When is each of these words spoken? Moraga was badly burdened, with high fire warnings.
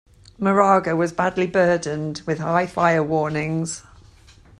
Moraga 0.39 0.95
was 0.95 1.13
badly 1.13 1.45
burdened, 1.45 2.23
with 2.25 2.39
high 2.39 2.65
fire 2.65 3.03
warnings. 3.03 3.83